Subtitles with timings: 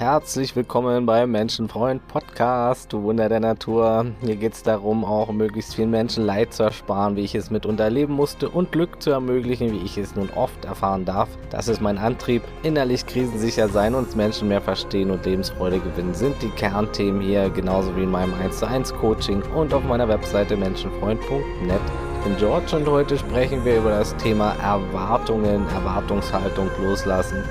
[0.00, 4.06] Herzlich willkommen beim Menschenfreund Podcast, du Wunder der Natur.
[4.22, 7.84] Hier geht es darum, auch möglichst vielen Menschen Leid zu ersparen, wie ich es mitunter
[7.84, 11.28] erleben musste und Glück zu ermöglichen, wie ich es nun oft erfahren darf.
[11.50, 12.42] Das ist mein Antrieb.
[12.62, 17.94] Innerlich krisensicher sein, uns Menschen mehr verstehen und Lebensfreude gewinnen sind die Kernthemen hier, genauso
[17.94, 21.80] wie in meinem 1 zu 1 Coaching und auf meiner Webseite menschenfreund.net.
[22.16, 27.44] Ich bin George und heute sprechen wir über das Thema Erwartungen, Erwartungshaltung loslassen.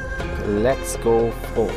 [0.63, 1.69] Let's go froh.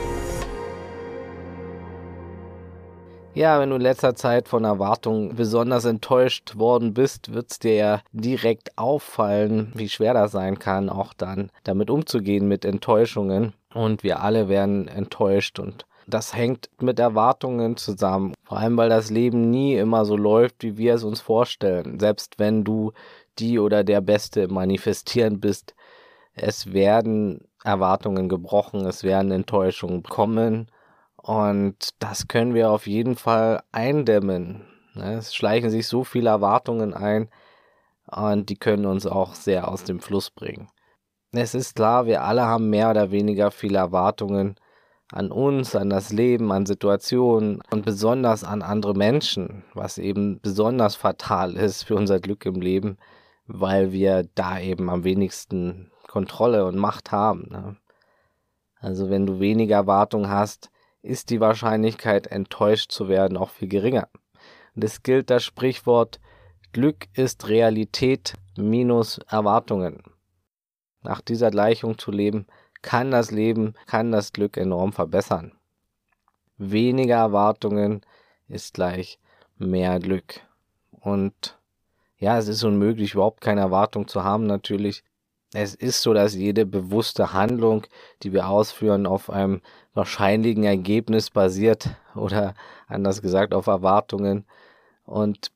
[3.35, 7.75] Ja, wenn du in letzter Zeit von Erwartungen besonders enttäuscht worden bist, wird es dir
[7.75, 13.55] ja direkt auffallen, wie schwer das sein kann, auch dann damit umzugehen mit Enttäuschungen.
[13.73, 18.35] Und wir alle werden enttäuscht und das hängt mit Erwartungen zusammen.
[18.45, 21.99] Vor allem, weil das Leben nie immer so läuft, wie wir es uns vorstellen.
[21.99, 22.93] Selbst wenn du
[23.39, 25.75] die oder der Beste im Manifestieren bist,
[26.35, 30.69] es werden Erwartungen gebrochen, es werden Enttäuschungen kommen
[31.23, 34.67] und das können wir auf jeden Fall eindämmen.
[34.95, 35.15] Ne?
[35.15, 37.29] Es schleichen sich so viele Erwartungen ein
[38.07, 40.69] und die können uns auch sehr aus dem Fluss bringen.
[41.31, 44.57] Es ist klar, wir alle haben mehr oder weniger viele Erwartungen
[45.13, 50.97] an uns, an das Leben, an Situationen und besonders an andere Menschen, was eben besonders
[50.97, 52.97] fatal ist für unser Glück im Leben,
[53.47, 57.47] weil wir da eben am wenigsten Kontrolle und Macht haben.
[57.51, 57.77] Ne?
[58.81, 60.72] Also wenn du weniger Erwartungen hast,
[61.03, 64.09] ist die Wahrscheinlichkeit, enttäuscht zu werden, auch viel geringer.
[64.75, 66.21] Und es gilt das Sprichwort,
[66.73, 70.03] Glück ist Realität minus Erwartungen.
[71.03, 72.47] Nach dieser Gleichung zu leben,
[72.81, 75.53] kann das Leben, kann das Glück enorm verbessern.
[76.57, 78.03] Weniger Erwartungen
[78.49, 79.19] ist gleich
[79.59, 80.41] mehr Glück.
[80.91, 81.59] Und
[82.17, 85.03] ja, es ist unmöglich, überhaupt keine Erwartung zu haben, natürlich.
[85.55, 87.87] Es ist so, dass jede bewusste Handlung,
[88.23, 89.61] die wir ausführen, auf einem
[89.93, 92.55] wahrscheinlichen Ergebnis basiert oder
[92.89, 94.47] anders gesagt auf Erwartungen.
[95.05, 95.53] Und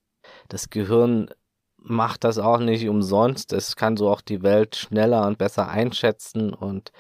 [0.49, 1.31] das Gehirn
[1.79, 3.53] macht das auch nicht umsonst.
[3.53, 6.93] Es kann so auch die Welt schneller und besser einschätzen und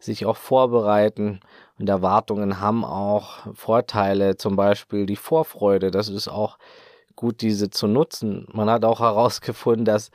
[0.00, 1.40] sich auch vorbereiten.
[1.78, 5.90] Und Erwartungen haben auch Vorteile, zum Beispiel die Vorfreude.
[5.90, 6.58] Das ist auch
[7.14, 8.48] gut, diese zu nutzen.
[8.52, 10.10] Man hat auch herausgefunden, dass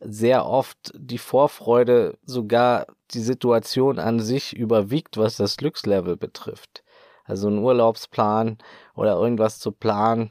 [0.00, 6.84] sehr oft die Vorfreude sogar die Situation an sich überwiegt, was das Glückslevel betrifft.
[7.24, 8.58] Also ein Urlaubsplan
[8.94, 10.30] oder irgendwas zu planen,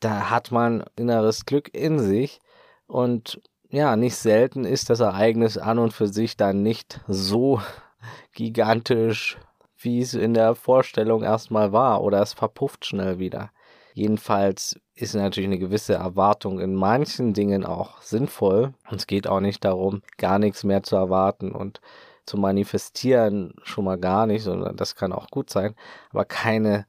[0.00, 2.40] da hat man inneres Glück in sich
[2.86, 7.60] und ja, nicht selten ist das Ereignis an und für sich dann nicht so
[8.34, 9.38] gigantisch,
[9.76, 13.50] wie es in der Vorstellung erstmal war oder es verpufft schnell wieder.
[13.94, 18.74] Jedenfalls ist natürlich eine gewisse Erwartung in manchen Dingen auch sinnvoll.
[18.90, 21.80] Und es geht auch nicht darum, gar nichts mehr zu erwarten und
[22.26, 25.74] zu manifestieren, schon mal gar nicht, sondern das kann auch gut sein,
[26.10, 26.86] aber keine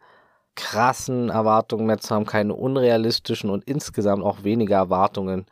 [0.55, 5.45] krassen Erwartungen mehr zu haben, keine unrealistischen und insgesamt auch weniger Erwartungen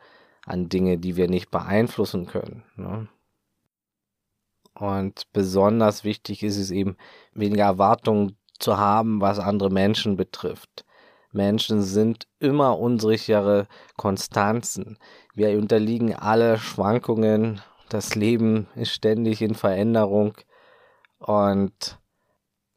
[0.44, 2.62] an Dinge, die wir nicht beeinflussen können.
[2.76, 3.08] Ne?
[4.74, 6.96] Und besonders wichtig ist es eben,
[7.34, 10.84] weniger Erwartungen zu haben, was andere Menschen betrifft.
[11.32, 14.98] Menschen sind immer unsichere Konstanzen.
[15.34, 17.60] Wir unterliegen alle Schwankungen.
[17.88, 20.34] Das Leben ist ständig in Veränderung
[21.18, 21.98] und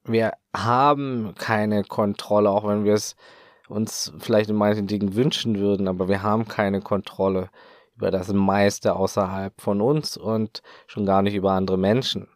[0.05, 3.15] wir haben keine Kontrolle, auch wenn wir es
[3.69, 7.49] uns vielleicht in manchen Dingen wünschen würden, aber wir haben keine Kontrolle
[7.95, 12.27] über das meiste außerhalb von uns und schon gar nicht über andere Menschen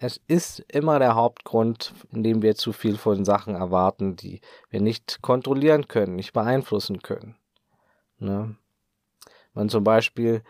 [0.00, 5.20] es ist immer der Hauptgrund, indem wir zu viel von Sachen erwarten, die wir nicht
[5.22, 7.36] kontrollieren können, nicht beeinflussen können.
[8.18, 8.56] Ne?
[9.54, 10.42] Man zum Beispiel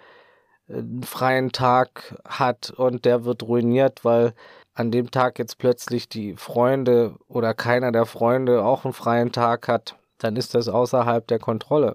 [0.69, 4.35] einen freien Tag hat und der wird ruiniert, weil
[4.75, 9.67] an dem Tag jetzt plötzlich die Freunde oder keiner der Freunde auch einen freien Tag
[9.67, 11.95] hat, dann ist das außerhalb der Kontrolle.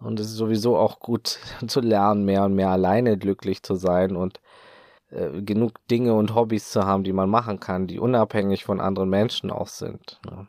[0.00, 4.16] Und es ist sowieso auch gut zu lernen, mehr und mehr alleine glücklich zu sein
[4.16, 4.40] und
[5.10, 9.08] äh, genug Dinge und Hobbys zu haben, die man machen kann, die unabhängig von anderen
[9.08, 10.20] Menschen auch sind.
[10.26, 10.48] Ne?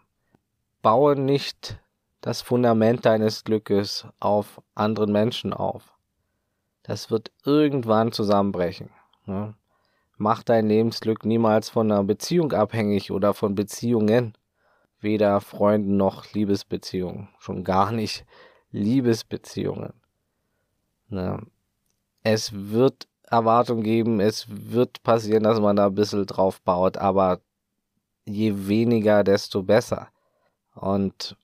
[0.81, 1.79] Baue nicht
[2.21, 5.93] das Fundament deines Glückes auf anderen Menschen auf.
[6.83, 8.89] Das wird irgendwann zusammenbrechen.
[9.25, 9.53] Ne?
[10.17, 14.33] Mach dein Lebensglück niemals von einer Beziehung abhängig oder von Beziehungen.
[14.99, 17.29] Weder Freunden noch Liebesbeziehungen.
[17.37, 18.25] Schon gar nicht
[18.71, 19.93] Liebesbeziehungen.
[21.09, 21.45] Ne?
[22.23, 27.41] Es wird Erwartung geben, es wird passieren, dass man da ein bisschen drauf baut, aber
[28.25, 30.07] je weniger, desto besser.
[30.73, 31.35] Und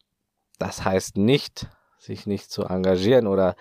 [0.60, 3.56] das heißt nicht, sich nicht zu engagieren oder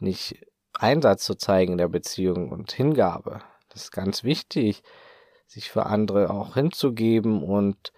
[0.00, 3.40] nicht Einsatz zu zeigen in der Beziehung und Hingabe.
[3.68, 4.82] Das ist ganz wichtig,
[5.46, 7.92] sich für andere auch hinzugeben und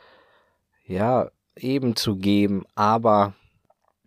[0.85, 3.35] ja, eben zu geben, aber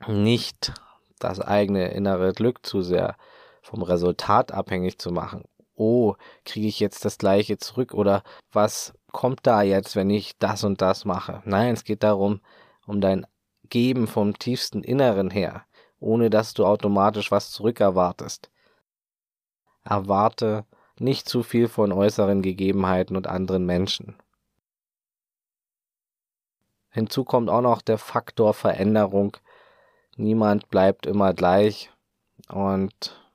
[0.08, 0.74] nicht
[1.20, 3.16] das eigene innere Glück zu sehr
[3.62, 5.44] vom Resultat abhängig zu machen.
[5.80, 10.66] Oh, kriege ich jetzt das gleiche zurück oder was kommt da jetzt, wenn ich das
[10.66, 11.42] und das mache?
[11.46, 12.42] Nein, es geht darum,
[12.86, 13.26] um dein
[13.70, 15.64] Geben vom tiefsten Inneren her,
[16.02, 18.52] ohne dass du automatisch was zurückerwartest.
[19.86, 20.66] Erwarte
[21.00, 24.18] nicht zu viel von äußeren Gegebenheiten und anderen Menschen.
[26.90, 29.38] Hinzu kommt auch noch der Faktor Veränderung.
[30.18, 31.90] Niemand bleibt immer gleich
[32.50, 33.29] und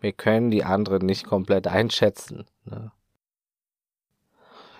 [0.00, 2.46] wir können die anderen nicht komplett einschätzen.
[2.64, 2.92] Ne?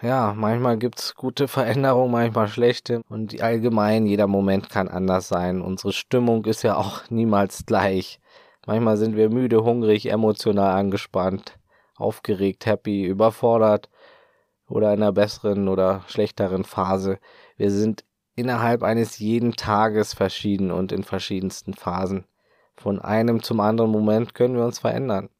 [0.02, 5.62] Ja, manchmal gibt's gute Veränderungen, manchmal schlechte und allgemein jeder Moment kann anders sein.
[5.62, 8.20] Unsere Stimmung ist ja auch niemals gleich.
[8.66, 11.58] Manchmal sind wir müde, hungrig, emotional angespannt,
[11.96, 13.88] aufgeregt, happy, überfordert
[14.68, 17.18] oder in einer besseren oder schlechteren Phase.
[17.56, 18.04] Wir sind
[18.34, 22.26] innerhalb eines jeden Tages verschieden und in verschiedensten Phasen.
[22.76, 25.30] Von einem zum anderen Moment können wir uns verändern.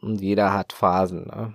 [0.00, 1.26] Und jeder hat Phasen.
[1.26, 1.54] Ne?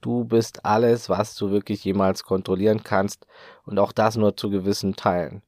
[0.00, 3.26] Du bist alles, was du wirklich jemals kontrollieren kannst
[3.64, 5.42] und auch das nur zu gewissen Teilen.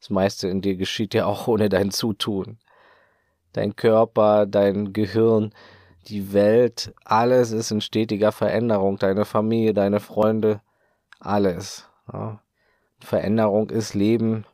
[0.00, 2.58] Das meiste in dir geschieht ja auch ohne dein Zutun.
[3.52, 5.54] Dein Körper, dein Gehirn,
[6.08, 8.98] die Welt, alles ist in stetiger Veränderung.
[8.98, 10.60] Deine Familie, deine Freunde,
[11.20, 11.88] alles.
[12.12, 12.42] Ja.
[12.98, 14.44] Veränderung ist Leben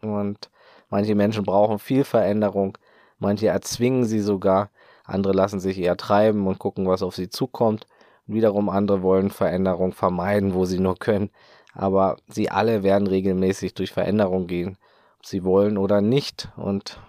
[0.00, 0.50] und
[0.92, 2.76] manche Menschen brauchen viel Veränderung,
[3.18, 4.70] manche erzwingen sie sogar,
[5.04, 7.86] andere lassen sich eher treiben und gucken, was auf sie zukommt.
[8.26, 11.30] wiederum andere wollen Veränderung vermeiden, wo sie nur können.
[11.74, 14.78] Aber sie alle werden regelmäßig durch Veränderung gehen,
[15.18, 16.48] ob sie wollen oder nicht.
[16.56, 17.00] Und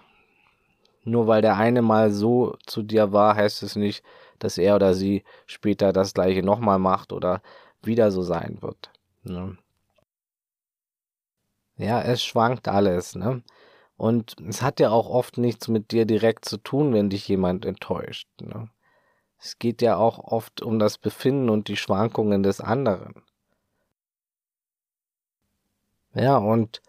[1.04, 4.02] nur weil der eine mal so zu dir war, heißt es nicht,
[4.38, 7.42] dass er oder sie später das gleiche nochmal macht oder
[7.82, 8.90] wieder so sein wird.
[9.22, 9.56] Ne?
[11.76, 13.42] Ja, es schwankt alles, ne?
[13.96, 17.64] Und es hat ja auch oft nichts mit dir direkt zu tun, wenn dich jemand
[17.64, 18.28] enttäuscht.
[18.40, 18.68] Ne?
[19.38, 23.22] Es geht ja auch oft um das Befinden und die Schwankungen des anderen.
[26.14, 26.80] Ja, und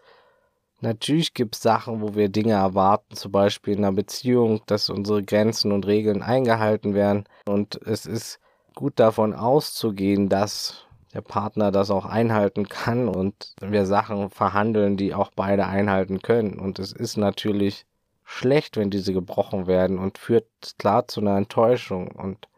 [0.80, 5.22] natürlich gibt es Sachen, wo wir Dinge erwarten, zum Beispiel in einer Beziehung, dass unsere
[5.22, 7.24] Grenzen und Regeln eingehalten werden.
[7.44, 8.38] Und es ist
[8.74, 10.85] gut davon auszugehen, dass
[11.16, 16.58] der Partner das auch einhalten kann und wir Sachen verhandeln, die auch beide einhalten können.
[16.58, 17.86] Und es ist natürlich
[18.22, 20.46] schlecht, wenn diese gebrochen werden und führt
[20.78, 22.08] klar zu einer Enttäuschung.
[22.08, 22.48] Und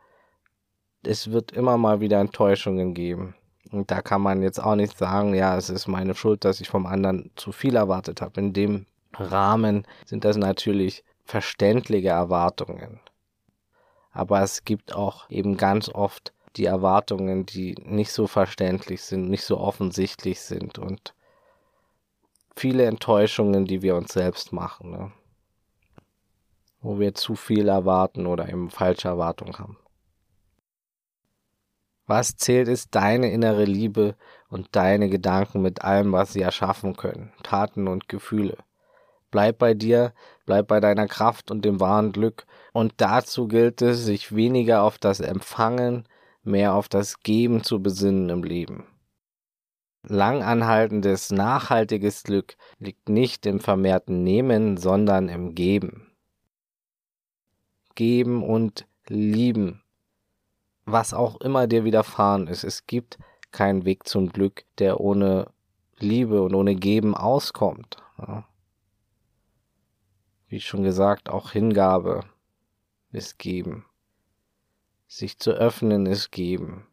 [1.05, 3.37] es wird immer mal wieder Enttäuschungen geben.
[3.71, 6.69] Und da kann man jetzt auch nicht sagen, ja, es ist meine Schuld, dass ich
[6.69, 8.41] vom anderen zu viel erwartet habe.
[8.41, 12.99] In dem Rahmen sind das natürlich verständliche Erwartungen.
[14.11, 19.45] Aber es gibt auch eben ganz oft die Erwartungen, die nicht so verständlich sind, nicht
[19.45, 21.15] so offensichtlich sind und
[22.57, 25.13] viele Enttäuschungen, die wir uns selbst machen, ne?
[26.81, 29.77] wo wir zu viel erwarten oder eben falsche Erwartungen haben.
[32.07, 34.17] Was zählt, ist deine innere Liebe
[34.49, 38.57] und deine Gedanken mit allem, was sie erschaffen können, Taten und Gefühle.
[39.31, 40.15] Bleib bei dir,
[40.47, 42.47] bleib bei deiner Kraft und dem wahren Glück.
[42.73, 46.09] Und dazu gilt es, sich weniger auf das Empfangen,
[46.49, 48.87] mehr auf das Geben zu besinnen im Leben.
[50.03, 56.11] Langanhaltendes, nachhaltiges Glück liegt nicht im vermehrten Nehmen, sondern im Geben.
[57.95, 59.83] Geben und lieben,
[60.85, 62.65] was auch immer dir widerfahren ist.
[62.65, 63.19] Es gibt
[63.51, 65.51] keinen Weg zum Glück, der ohne
[65.99, 67.97] Liebe und ohne Geben auskommt.
[70.49, 72.25] Wie schon gesagt, auch Hingabe
[73.11, 73.85] ist Geben.
[75.11, 76.87] Sich zu öffnen ist geben.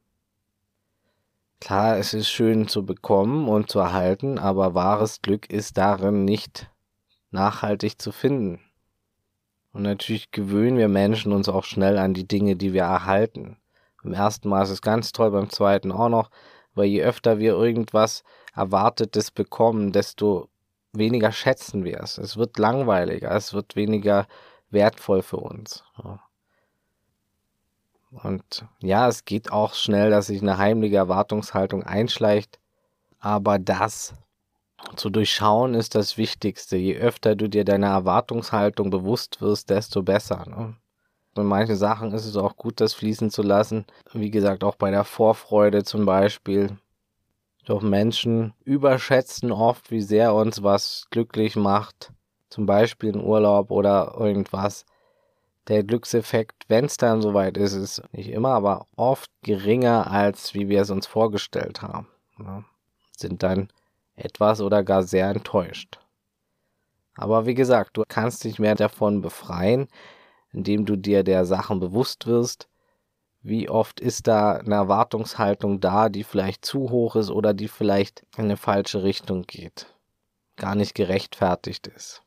[1.60, 6.72] Klar, es ist schön zu bekommen und zu erhalten, aber wahres Glück ist darin nicht
[7.32, 8.62] nachhaltig zu finden.
[9.74, 13.58] Und natürlich gewöhnen wir Menschen uns auch schnell an die Dinge, die wir erhalten.
[14.02, 16.32] Beim ersten Mal ist es ganz toll, beim zweiten auch noch,
[16.74, 18.24] weil je öfter wir irgendwas
[18.56, 20.48] Erwartetes bekommen, desto
[20.94, 22.18] weniger schätzen wir es.
[22.18, 24.26] Es wird langweiliger, es wird weniger
[24.70, 25.84] wertvoll für uns.
[28.24, 32.60] Und ja, es geht auch schnell, dass sich eine heimliche Erwartungshaltung einschleicht.
[33.20, 34.14] Aber das
[34.96, 36.78] zu durchschauen ist das Wichtigste.
[36.78, 40.46] Je öfter du dir deiner Erwartungshaltung bewusst wirst, desto besser.
[40.48, 40.76] Ne?
[41.36, 43.86] In manchen Sachen ist es auch gut, das fließen zu lassen.
[44.14, 46.78] Wie gesagt, auch bei der Vorfreude zum Beispiel.
[47.66, 52.14] Doch Menschen überschätzen oft, wie sehr uns was glücklich macht.
[52.50, 54.86] Zum Beispiel ein Urlaub oder irgendwas
[55.68, 60.70] der Glückseffekt, wenn es dann soweit ist, ist nicht immer, aber oft geringer, als wie
[60.70, 62.08] wir es uns vorgestellt haben.
[62.40, 62.64] Ja.
[63.18, 63.70] Sind dann
[64.16, 66.00] etwas oder gar sehr enttäuscht.
[67.16, 69.88] Aber wie gesagt, du kannst dich mehr davon befreien,
[70.52, 72.68] indem du dir der Sachen bewusst wirst.
[73.42, 78.26] Wie oft ist da eine Erwartungshaltung da, die vielleicht zu hoch ist oder die vielleicht
[78.38, 79.94] in eine falsche Richtung geht,
[80.56, 82.25] gar nicht gerechtfertigt ist.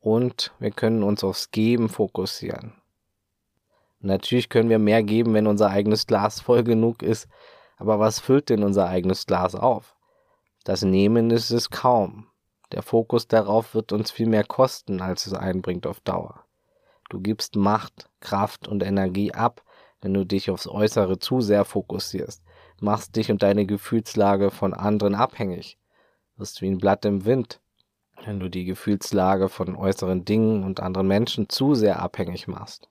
[0.00, 2.74] Und wir können uns aufs Geben fokussieren.
[4.00, 7.28] natürlich können wir mehr geben, wenn unser eigenes Glas voll genug ist,
[7.76, 9.96] aber was füllt denn unser eigenes Glas auf?
[10.64, 12.26] Das Nehmen ist es kaum.
[12.72, 16.44] Der Fokus darauf wird uns viel mehr kosten, als es einbringt auf Dauer.
[17.08, 19.62] Du gibst Macht, Kraft und Energie ab,
[20.02, 22.42] wenn du dich aufs Äußere zu sehr fokussierst,
[22.80, 25.78] machst dich und deine Gefühlslage von anderen abhängig,
[26.36, 27.60] wirst wie ein Blatt im Wind,
[28.28, 32.90] wenn du die Gefühlslage von äußeren Dingen und anderen Menschen zu sehr abhängig machst.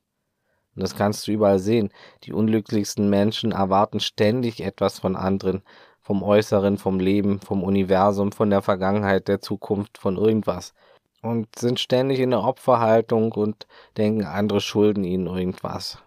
[0.76, 1.92] Und das kannst du überall sehen.
[2.24, 5.62] Die unglücklichsten Menschen erwarten ständig etwas von anderen,
[6.02, 10.74] vom Äußeren, vom Leben, vom Universum, von der Vergangenheit, der Zukunft, von irgendwas.
[11.22, 16.00] Und sind ständig in der Opferhaltung und denken, andere schulden ihnen irgendwas.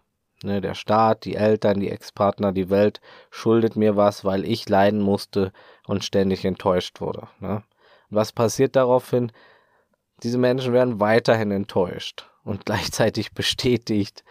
[0.43, 5.01] Ne, der Staat, die Eltern, die Ex-Partner, die Welt schuldet mir was, weil ich leiden
[5.01, 5.53] musste
[5.87, 7.29] und ständig enttäuscht wurde.
[7.39, 7.63] Ne?
[8.11, 9.33] Was passiert daraufhin?
[10.23, 14.25] Diese Menschen werden weiterhin enttäuscht und gleichzeitig bestätigt.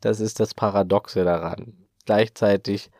[0.00, 1.86] Das ist das Paradoxe daran.
[2.04, 2.90] Gleichzeitig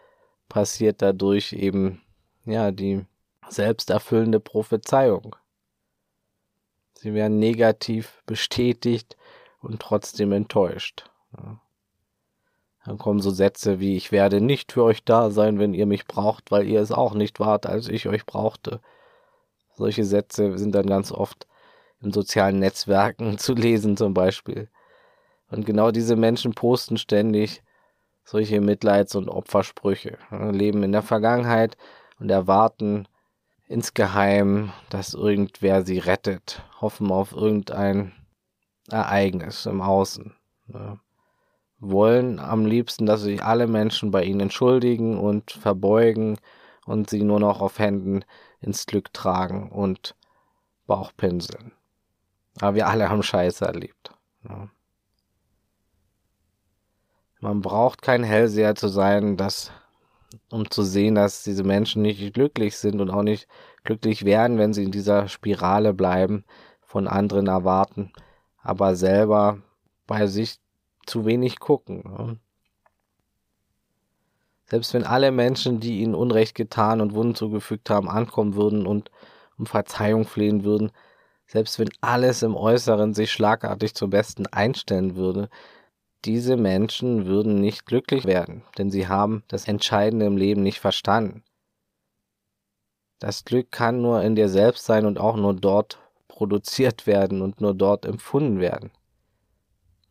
[0.49, 2.02] passiert dadurch eben,
[2.44, 3.04] ja, die
[3.49, 5.37] selbsterfüllende Prophezeiung.
[6.94, 9.16] Sie werden negativ bestätigt
[9.61, 11.11] und trotzdem enttäuscht.
[12.85, 16.06] Dann kommen so Sätze wie, ich werde nicht für euch da sein, wenn ihr mich
[16.06, 18.80] braucht, weil ihr es auch nicht wart, als ich euch brauchte.
[19.76, 21.47] Solche Sätze sind dann ganz oft
[22.00, 24.68] in sozialen Netzwerken zu lesen zum Beispiel.
[25.50, 27.62] Und genau diese Menschen posten ständig,
[28.25, 31.76] solche Mitleids- und Opfersprüche, leben in der Vergangenheit
[32.18, 33.06] und erwarten
[33.68, 38.12] insgeheim, dass irgendwer sie rettet, hoffen auf irgendein
[38.90, 40.35] Ereignis im Außen.
[41.78, 46.38] Wollen am liebsten, dass sich alle Menschen bei ihnen entschuldigen und verbeugen
[46.87, 48.25] und sie nur noch auf Händen
[48.61, 50.14] ins Glück tragen und
[50.87, 51.73] Bauchpinseln.
[52.61, 54.12] Aber wir alle haben Scheiße erlebt.
[54.49, 54.69] Ja.
[57.40, 59.71] Man braucht kein Hellseher zu sein, dass,
[60.50, 63.47] um zu sehen, dass diese Menschen nicht glücklich sind und auch nicht
[63.85, 66.45] glücklich werden, wenn sie in dieser Spirale bleiben,
[66.81, 68.12] von anderen erwarten,
[68.62, 69.59] aber selber
[70.07, 70.61] bei sich
[71.05, 72.40] zu wenig gucken.
[74.68, 79.11] Selbst wenn alle Menschen, die ihnen Unrecht getan und Wunden zugefügt haben, ankommen würden und
[79.58, 80.90] um Verzeihung flehen würden,
[81.46, 85.49] selbst wenn alles im Äußeren sich schlagartig zum Besten einstellen würde,
[86.25, 91.44] diese Menschen würden nicht glücklich werden, denn sie haben das Entscheidende im Leben nicht verstanden.
[93.20, 97.61] Das Glück kann nur in dir selbst sein und auch nur dort produziert werden und
[97.61, 98.90] nur dort empfunden werden.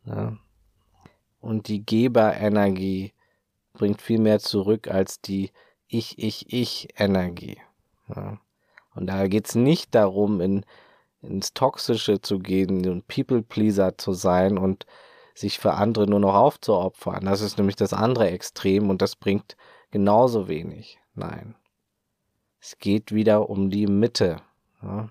[0.06, 0.36] Ja.
[1.40, 3.12] Und die Geberenergie
[3.76, 5.52] bringt viel mehr zurück als die
[5.86, 7.58] Ich, Ich, Ich-Energie.
[8.14, 8.38] Ja.
[8.94, 10.64] Und da geht es nicht darum, in,
[11.20, 14.86] ins Toxische zu gehen und People-Pleaser zu sein und
[15.34, 17.26] sich für andere nur noch aufzuopfern.
[17.26, 19.56] Das ist nämlich das andere Extrem und das bringt
[19.90, 20.98] genauso wenig.
[21.14, 21.54] Nein.
[22.60, 24.40] Es geht wieder um die Mitte.
[24.82, 25.10] Ja.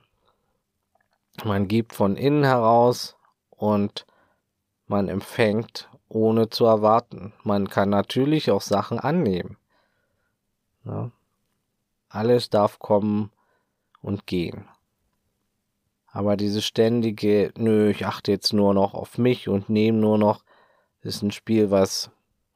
[1.43, 3.17] Man gibt von innen heraus
[3.49, 4.05] und
[4.87, 7.33] man empfängt ohne zu erwarten.
[7.43, 9.57] Man kann natürlich auch Sachen annehmen.
[10.85, 11.11] Ja.
[12.09, 13.31] Alles darf kommen
[14.01, 14.67] und gehen.
[16.07, 20.45] Aber dieses ständige, nö, ich achte jetzt nur noch auf mich und nehme nur noch,
[21.01, 22.09] ist ein Spiel, was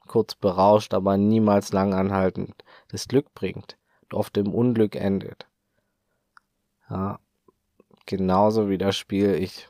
[0.06, 5.46] kurz berauscht, aber niemals lang anhaltend das Glück bringt und oft im Unglück endet.
[6.88, 7.20] Ja,
[8.06, 9.68] genauso wie das Spiel, ich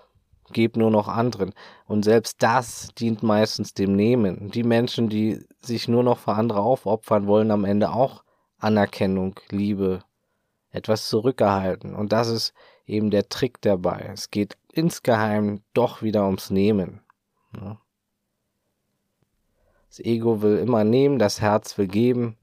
[0.52, 1.52] gebe nur noch anderen.
[1.86, 4.50] Und selbst das dient meistens dem Nehmen.
[4.50, 8.24] Die Menschen, die sich nur noch für andere aufopfern, wollen am Ende auch
[8.58, 10.02] Anerkennung, Liebe,
[10.70, 11.94] etwas zurückerhalten.
[11.94, 12.54] Und das ist
[12.86, 14.10] eben der Trick dabei.
[14.12, 17.00] Es geht insgeheim doch wieder ums Nehmen.
[19.88, 22.36] Das Ego will immer nehmen, das Herz will geben,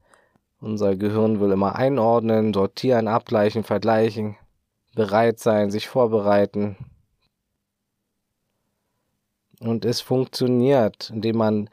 [0.60, 4.36] unser Gehirn will immer einordnen, sortieren, abgleichen, vergleichen,
[4.94, 6.76] bereit sein, sich vorbereiten.
[9.60, 11.70] Und es funktioniert, indem man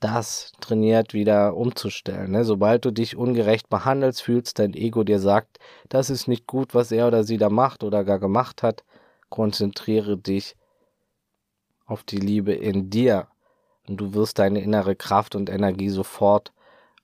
[0.00, 2.32] das trainiert, wieder umzustellen.
[2.32, 2.44] Ne?
[2.44, 6.92] Sobald du dich ungerecht behandelst, fühlst dein Ego dir sagt, das ist nicht gut, was
[6.92, 8.84] er oder sie da macht oder gar gemacht hat,
[9.30, 10.56] konzentriere dich
[11.86, 13.28] auf die Liebe in dir
[13.88, 16.52] und du wirst deine innere Kraft und Energie sofort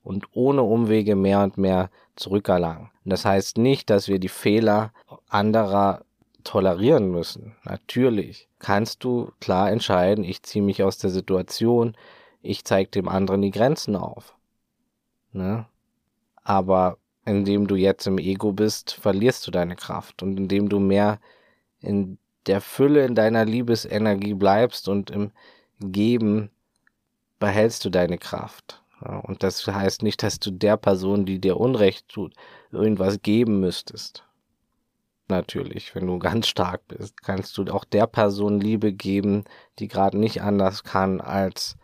[0.03, 2.91] und ohne Umwege mehr und mehr zurückerlangen.
[3.05, 4.93] Und das heißt nicht, dass wir die Fehler
[5.29, 6.05] anderer
[6.45, 7.57] tolerieren müssen.
[7.65, 11.97] Natürlich kannst du klar entscheiden, ich ziehe mich aus der Situation,
[12.43, 14.37] ich zeige dem anderen die Grenzen auf.
[15.33, 15.67] Ne?
[16.43, 20.23] Aber indem du jetzt im Ego bist, verlierst du deine Kraft.
[20.23, 21.21] Und indem du mehr
[21.81, 25.33] in der Fülle in deiner Liebesenergie bleibst und im
[25.81, 26.51] Geben,
[27.39, 28.83] behältst du deine Kraft.
[29.23, 32.35] Und das heißt nicht, dass du der Person, die dir Unrecht tut,
[32.71, 34.25] irgendwas geben müsstest.
[35.31, 39.45] Natürlich, wenn du ganz stark bist, kannst du auch der Person Liebe geben,
[39.79, 41.77] die gerade nicht anders kann, als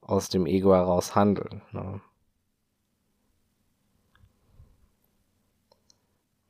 [0.00, 1.62] aus dem Ego heraus handeln.
[1.72, 2.00] Ne?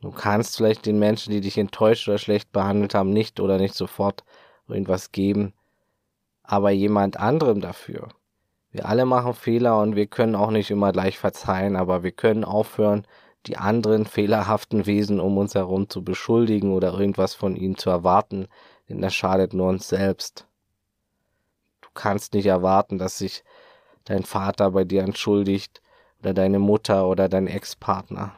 [0.01, 3.75] Du kannst vielleicht den Menschen, die dich enttäuscht oder schlecht behandelt haben, nicht oder nicht
[3.75, 4.25] sofort
[4.69, 5.55] irgendwas geben,
[6.45, 8.09] aber jemand anderem dafür.
[8.71, 12.45] Wir alle machen Fehler und wir können auch nicht immer gleich verzeihen, aber wir können
[12.45, 13.07] aufhören,
[13.49, 18.49] die anderen fehlerhaften Wesen um uns herum zu beschuldigen oder irgendwas von ihnen zu erwarten,
[18.89, 20.47] denn das schadet nur uns selbst.
[21.81, 23.45] Du kannst nicht erwarten, dass sich
[24.05, 25.83] dein Vater bei dir entschuldigt
[26.21, 28.35] oder deine Mutter oder dein Ex-Partner.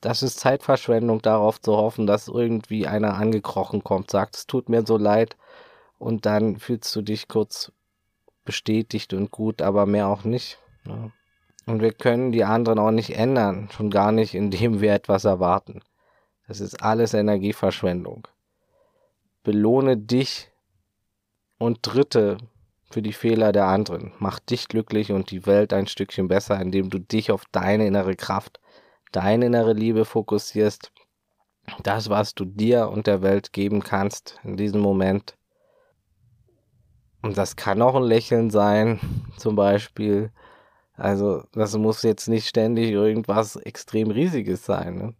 [0.00, 4.84] Das ist Zeitverschwendung, darauf zu hoffen, dass irgendwie einer angekrochen kommt, sagt, es tut mir
[4.86, 5.36] so leid,
[5.98, 7.72] und dann fühlst du dich kurz
[8.44, 10.58] bestätigt und gut, aber mehr auch nicht.
[10.84, 11.12] Ne?
[11.66, 15.80] Und wir können die anderen auch nicht ändern, schon gar nicht, indem wir etwas erwarten.
[16.46, 18.28] Das ist alles Energieverschwendung.
[19.42, 20.50] Belohne dich
[21.58, 22.36] und Dritte
[22.90, 24.12] für die Fehler der anderen.
[24.18, 28.14] Mach dich glücklich und die Welt ein Stückchen besser, indem du dich auf deine innere
[28.14, 28.60] Kraft
[29.14, 30.92] deine innere Liebe fokussierst,
[31.82, 35.36] das, was du dir und der Welt geben kannst in diesem Moment.
[37.22, 39.00] Und das kann auch ein Lächeln sein,
[39.38, 40.30] zum Beispiel.
[40.96, 44.96] Also, das muss jetzt nicht ständig irgendwas extrem Riesiges sein.
[44.96, 45.14] Ne?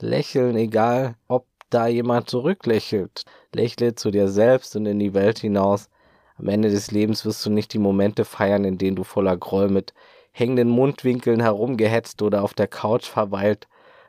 [0.00, 3.22] Lächeln, egal ob da jemand zurücklächelt.
[3.54, 5.88] Lächle zu dir selbst und in die Welt hinaus.
[6.36, 9.68] Am Ende des Lebens wirst du nicht die Momente feiern, in denen du voller Groll
[9.68, 9.92] mit
[10.32, 13.66] hängenden Mundwinkeln herumgehetzt oder auf der Couch verweilt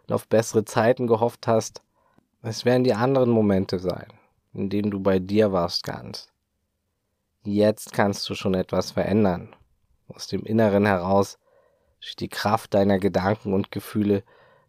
[0.08, 1.82] und auf bessere Zeiten gehofft hast.
[2.42, 4.08] Es werden die anderen Momente sein,
[4.54, 6.28] in denen du bei dir warst ganz.
[7.44, 9.56] Jetzt kannst du schon etwas verändern.
[10.10, 11.40] Aus dem Inneren heraus
[12.02, 14.24] durch die Kraft deiner Gedanken und Gefühle,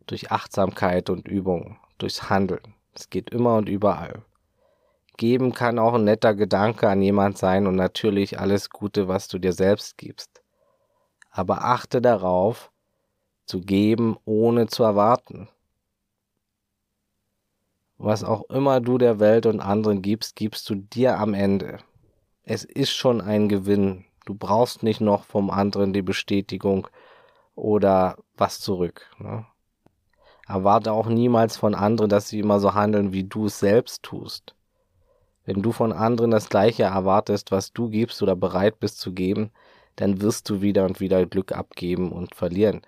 [0.07, 2.75] durch Achtsamkeit und Übung, durchs Handeln.
[2.95, 4.23] Es geht immer und überall.
[5.17, 9.39] Geben kann auch ein netter Gedanke an jemand sein und natürlich alles Gute, was du
[9.39, 10.41] dir selbst gibst
[11.31, 12.71] aber achte darauf,
[13.47, 15.49] zu geben, ohne zu erwarten.
[17.99, 21.79] Was auch immer du der Welt und anderen gibst, gibst du dir am Ende.
[22.43, 24.05] Es ist schon ein Gewinn.
[24.31, 26.87] Du brauchst nicht noch vom anderen die Bestätigung
[27.57, 29.11] oder was zurück.
[29.19, 29.45] Ne?
[30.47, 34.55] Erwarte auch niemals von anderen, dass sie immer so handeln, wie du es selbst tust.
[35.45, 39.51] Wenn du von anderen das Gleiche erwartest, was du gibst oder bereit bist zu geben,
[39.97, 42.83] dann wirst du wieder und wieder Glück abgeben und verlieren.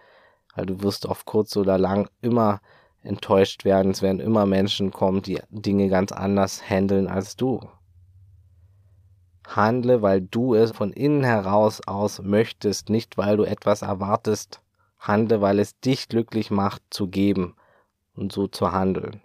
[0.55, 2.61] Weil du wirst auf kurz oder lang immer
[3.03, 3.91] enttäuscht werden.
[3.91, 7.69] Es werden immer Menschen kommen, die Dinge ganz anders handeln als du.
[9.57, 14.61] Handle, weil du es von innen heraus aus möchtest, nicht weil du etwas erwartest.
[14.99, 17.57] Handle, weil es dich glücklich macht, zu geben
[18.15, 19.21] und so zu handeln.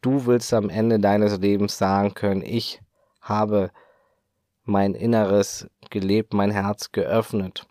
[0.00, 2.80] Du willst am Ende deines Lebens sagen können, ich
[3.20, 3.70] habe
[4.64, 7.66] mein Inneres gelebt, mein Herz geöffnet.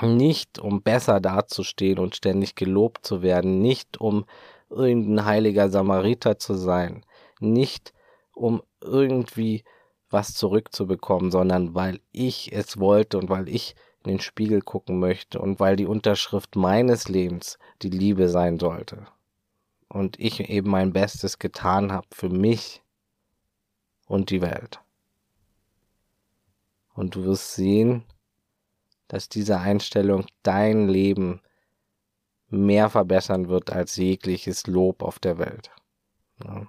[0.00, 4.24] Nicht um besser dazustehen und ständig gelobt zu werden, nicht um
[4.70, 7.04] irgendein heiliger Samariter zu sein,
[7.40, 7.92] nicht
[8.32, 9.64] um irgendwie
[10.10, 15.40] was zurückzubekommen, sondern weil ich es wollte und weil ich in den Spiegel gucken möchte
[15.40, 19.06] und weil die Unterschrift meines Lebens die Liebe sein sollte.
[19.88, 22.82] Und ich eben mein Bestes getan habe für mich
[24.06, 24.80] und die Welt.
[26.94, 28.04] Und du wirst sehen,
[29.08, 31.40] dass diese Einstellung dein Leben
[32.48, 35.70] mehr verbessern wird als jegliches Lob auf der Welt.
[36.44, 36.66] Ja.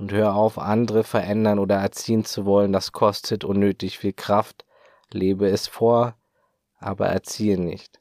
[0.00, 4.64] Und hör auf, andere verändern oder erziehen zu wollen, das kostet unnötig viel Kraft.
[5.12, 6.14] Lebe es vor,
[6.78, 8.00] aber erziehe nicht.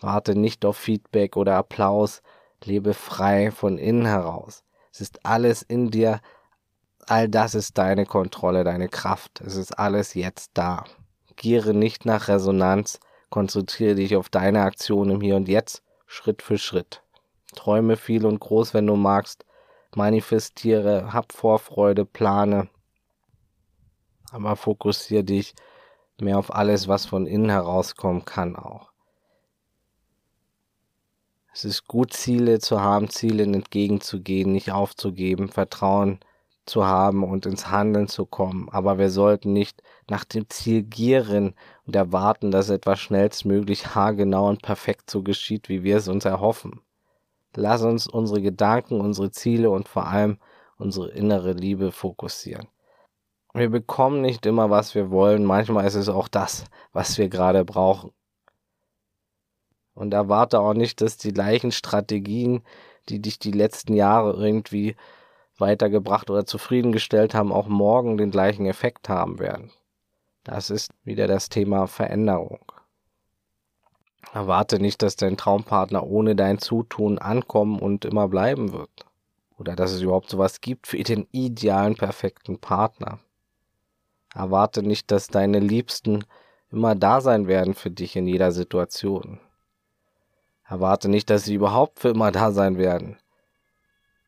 [0.00, 2.22] Warte nicht auf Feedback oder Applaus,
[2.62, 4.62] lebe frei von innen heraus.
[4.92, 6.20] Es ist alles in dir
[7.08, 9.40] all das ist deine Kontrolle, deine Kraft.
[9.40, 10.84] Es ist alles jetzt da.
[11.36, 12.98] Giere nicht nach Resonanz,
[13.30, 17.02] konzentriere dich auf deine Aktion im Hier und Jetzt, Schritt für Schritt.
[17.54, 19.45] Träume viel und groß, wenn du magst.
[19.94, 22.68] Manifestiere, hab Vorfreude, plane.
[24.30, 25.54] aber fokussiere dich
[26.20, 28.90] mehr auf alles, was von innen herauskommen kann auch.
[31.52, 36.20] Es ist gut, Ziele zu haben, Zielen entgegenzugehen, nicht aufzugeben, Vertrauen
[36.66, 38.68] zu haben und ins Handeln zu kommen.
[38.70, 41.54] Aber wir sollten nicht nach dem Ziel gieren
[41.86, 46.82] und erwarten, dass etwas schnellstmöglich haargenau und perfekt so geschieht, wie wir es uns erhoffen.
[47.56, 50.38] Lass uns unsere Gedanken, unsere Ziele und vor allem
[50.78, 52.68] unsere innere Liebe fokussieren.
[53.54, 55.44] Wir bekommen nicht immer, was wir wollen.
[55.44, 58.12] Manchmal ist es auch das, was wir gerade brauchen.
[59.94, 62.62] Und erwarte auch nicht, dass die gleichen Strategien,
[63.08, 64.94] die dich die letzten Jahre irgendwie
[65.56, 69.72] weitergebracht oder zufriedengestellt haben, auch morgen den gleichen Effekt haben werden.
[70.44, 72.60] Das ist wieder das Thema Veränderung.
[74.32, 79.06] Erwarte nicht, dass dein Traumpartner ohne dein Zutun ankommen und immer bleiben wird.
[79.58, 83.20] Oder dass es überhaupt sowas gibt für den idealen, perfekten Partner.
[84.34, 86.24] Erwarte nicht, dass deine Liebsten
[86.70, 89.40] immer da sein werden für dich in jeder Situation.
[90.68, 93.16] Erwarte nicht, dass sie überhaupt für immer da sein werden.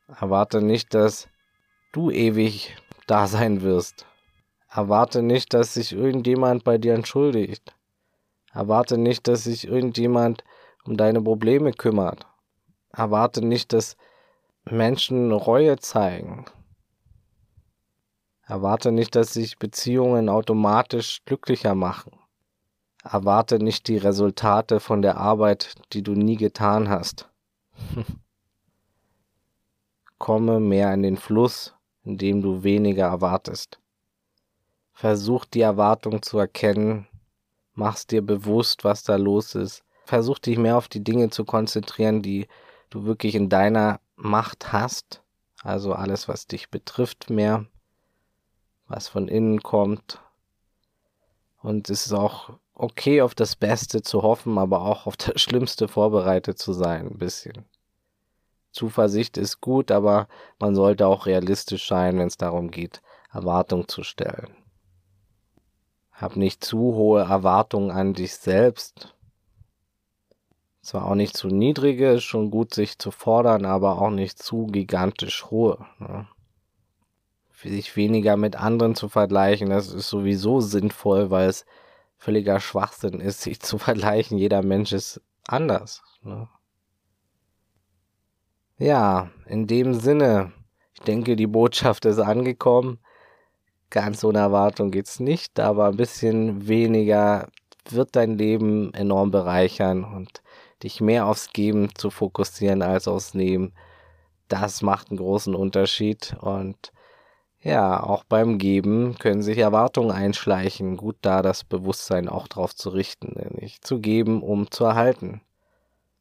[0.07, 1.29] Erwarte nicht, dass
[1.93, 4.07] du ewig da sein wirst.
[4.71, 7.75] Erwarte nicht, dass sich irgendjemand bei dir entschuldigt.
[8.59, 10.43] Erwarte nicht, dass sich irgendjemand
[10.85, 12.27] um deine Probleme kümmert.
[12.91, 13.97] Erwarte nicht, dass
[14.69, 16.47] Menschen Reue zeigen.
[18.43, 22.19] Erwarte nicht, dass sich Beziehungen automatisch glücklicher machen.
[23.05, 27.31] Erwarte nicht die Resultate von der Arbeit, die du nie getan hast.
[30.19, 33.79] Komme mehr in den Fluss, in dem du weniger erwartest.
[34.95, 37.07] Versuch die Erwartung zu erkennen,
[37.79, 39.85] mach's dir bewusst, was da los ist.
[40.05, 42.49] Versuch dich mehr auf die Dinge zu konzentrieren, die
[42.91, 45.23] du wirklich in deiner Macht hast,
[45.63, 47.67] also alles, was dich betrifft, mehr
[48.89, 50.21] was von innen kommt.
[51.63, 55.89] Und es ist auch okay, auf das Beste zu hoffen, aber auch auf das Schlimmste
[55.89, 57.65] vorbereitet zu sein, ein bisschen.
[58.73, 64.03] Zuversicht ist gut, aber man sollte auch realistisch sein, wenn es darum geht, Erwartungen zu
[64.03, 64.57] stellen.
[66.21, 69.15] Hab nicht zu hohe Erwartungen an dich selbst.
[70.83, 74.67] Zwar auch nicht zu niedrige, ist schon gut, sich zu fordern, aber auch nicht zu
[74.67, 75.85] gigantisch hohe.
[75.99, 76.27] Ne?
[77.63, 81.67] sich weniger mit anderen zu vergleichen, das ist sowieso sinnvoll, weil es
[82.17, 84.39] völliger Schwachsinn ist, sich zu vergleichen.
[84.39, 86.03] Jeder Mensch ist anders.
[86.23, 86.49] Ne?
[88.79, 90.53] Ja, in dem Sinne,
[90.95, 92.99] ich denke, die Botschaft ist angekommen.
[93.91, 97.49] Ganz ohne Erwartung geht's nicht, aber ein bisschen weniger
[97.89, 100.43] wird dein Leben enorm bereichern und
[100.83, 103.73] dich mehr aufs Geben zu fokussieren als aufs Nehmen.
[104.49, 106.93] Das macht einen großen Unterschied und
[107.61, 110.97] ja, auch beim Geben können sich Erwartungen einschleichen.
[110.97, 115.41] Gut da das Bewusstsein auch drauf zu richten, nicht zu geben, um zu erhalten.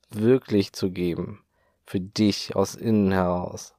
[0.09, 1.43] Wirklich zu geben.
[1.85, 3.76] Für dich aus innen heraus.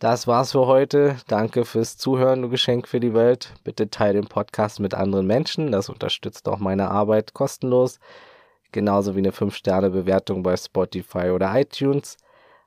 [0.00, 1.18] Das war's für heute.
[1.26, 3.52] Danke fürs Zuhören, du Geschenk für die Welt.
[3.64, 5.72] Bitte teile den Podcast mit anderen Menschen.
[5.72, 8.00] Das unterstützt auch meine Arbeit kostenlos.
[8.72, 12.16] Genauso wie eine 5-Sterne-Bewertung bei Spotify oder iTunes.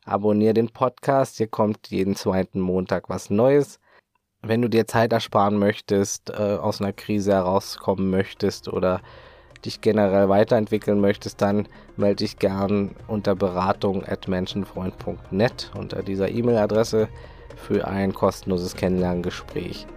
[0.05, 1.37] Abonnier den Podcast.
[1.37, 3.79] Hier kommt jeden zweiten Montag was Neues.
[4.43, 9.01] Wenn du dir Zeit ersparen möchtest, äh, aus einer Krise herauskommen möchtest oder
[9.65, 17.07] dich generell weiterentwickeln möchtest, dann melde dich gern unter beratung at menschenfreund.net unter dieser E-Mail-Adresse
[17.55, 19.87] für ein kostenloses Kennenlerngespräch.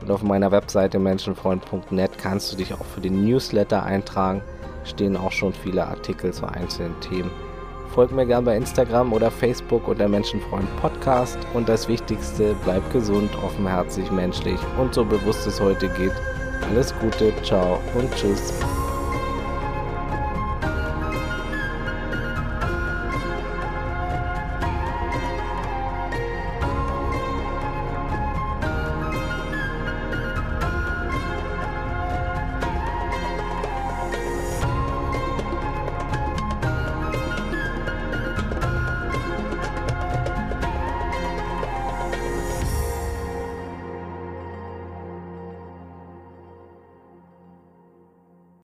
[0.00, 4.42] Und auf meiner Webseite menschenfreund.net kannst du dich auch für den Newsletter eintragen.
[4.84, 7.30] Stehen auch schon viele Artikel zu einzelnen Themen.
[7.94, 11.38] Folgt mir gerne bei Instagram oder Facebook unter Menschenfreund Podcast.
[11.54, 16.12] Und das Wichtigste, bleib gesund, offenherzig, menschlich und so bewusst es heute geht.
[16.68, 18.52] Alles Gute, ciao und tschüss.